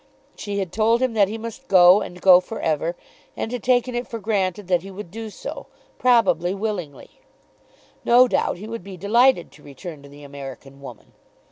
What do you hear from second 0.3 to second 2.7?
She had told him that he must go, and go for